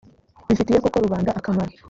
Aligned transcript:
bifitiye 0.47 0.79
koko 0.83 0.97
rubanda 1.05 1.31
akamaro 1.39 1.71